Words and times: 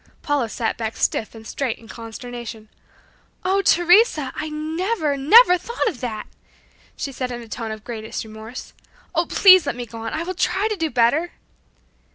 Paula 0.23 0.49
sat 0.49 0.77
back 0.79 0.97
stiff 0.97 1.35
and 1.35 1.45
straight 1.45 1.77
in 1.77 1.87
consternation. 1.87 2.69
"Oh, 3.45 3.61
Teresa, 3.61 4.31
I 4.35 4.49
never, 4.49 5.15
never 5.15 5.59
thought 5.59 5.87
of 5.87 5.99
that!" 6.01 6.25
she 6.97 7.11
said 7.11 7.29
in 7.31 7.43
a 7.43 7.47
tone 7.47 7.69
of 7.69 7.83
greatest 7.83 8.23
remorse, 8.23 8.73
"Oh, 9.13 9.27
please 9.27 9.67
let 9.67 9.75
me 9.75 9.85
go 9.85 9.99
on! 9.99 10.11
I 10.15 10.23
will 10.23 10.33
try 10.33 10.67
to 10.69 10.75
do 10.75 10.89
better!" 10.89 11.33